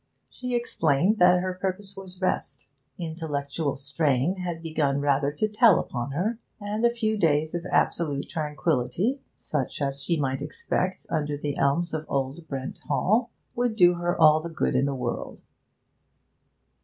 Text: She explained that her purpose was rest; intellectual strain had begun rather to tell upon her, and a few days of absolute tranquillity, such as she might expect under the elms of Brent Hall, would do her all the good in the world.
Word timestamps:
She 0.31 0.55
explained 0.55 1.19
that 1.19 1.41
her 1.41 1.53
purpose 1.53 1.95
was 1.95 2.19
rest; 2.19 2.65
intellectual 2.97 3.75
strain 3.75 4.37
had 4.37 4.63
begun 4.63 4.99
rather 4.99 5.31
to 5.33 5.47
tell 5.47 5.77
upon 5.79 6.09
her, 6.09 6.39
and 6.59 6.83
a 6.83 6.89
few 6.89 7.17
days 7.19 7.53
of 7.53 7.67
absolute 7.67 8.27
tranquillity, 8.27 9.19
such 9.37 9.79
as 9.79 10.01
she 10.01 10.19
might 10.19 10.41
expect 10.41 11.05
under 11.11 11.37
the 11.37 11.55
elms 11.55 11.93
of 11.93 12.07
Brent 12.49 12.79
Hall, 12.87 13.29
would 13.53 13.75
do 13.75 13.93
her 13.93 14.19
all 14.19 14.39
the 14.41 14.49
good 14.49 14.73
in 14.73 14.85
the 14.85 14.95
world. 14.95 15.43